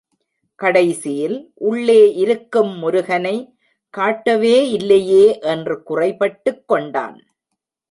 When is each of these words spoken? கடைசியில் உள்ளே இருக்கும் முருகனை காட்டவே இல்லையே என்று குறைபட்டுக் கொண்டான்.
கடைசியில் 0.55 1.51
உள்ளே 1.55 2.13
இருக்கும் 2.13 2.71
முருகனை 2.77 3.35
காட்டவே 3.89 4.69
இல்லையே 4.69 5.39
என்று 5.39 5.83
குறைபட்டுக் 5.89 6.63
கொண்டான். 6.65 7.17